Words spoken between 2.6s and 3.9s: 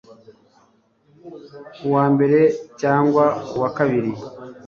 cyangwa uwa